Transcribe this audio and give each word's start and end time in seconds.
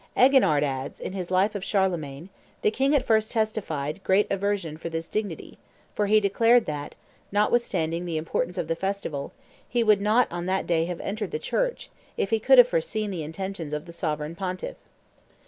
Eginhard 0.17 0.63
adds, 0.63 0.99
in 0.99 1.13
his 1.13 1.29
Life 1.29 1.53
of 1.53 1.63
Charlemagne, 1.63 2.29
"The 2.63 2.71
king 2.71 2.95
at 2.95 3.05
first 3.05 3.31
testified 3.31 4.03
great 4.03 4.25
aversion 4.31 4.77
for 4.77 4.89
this 4.89 5.07
dignity, 5.07 5.59
for 5.93 6.07
he 6.07 6.19
declared 6.19 6.65
that, 6.65 6.95
notwithstanding 7.31 8.05
the 8.05 8.17
importance 8.17 8.57
of 8.57 8.67
the 8.67 8.75
festival, 8.75 9.31
he 9.69 9.83
would 9.83 10.01
not 10.01 10.27
on 10.31 10.47
that 10.47 10.65
day 10.65 10.85
have 10.85 11.01
entered 11.01 11.29
the 11.29 11.37
church, 11.37 11.91
if 12.17 12.31
he 12.31 12.39
could 12.39 12.57
have 12.57 12.67
foreseen 12.69 13.11
the 13.11 13.21
intentions 13.21 13.73
of 13.73 13.85
the 13.85 13.93
sovereign 13.93 14.33
pontiff. 14.33 14.77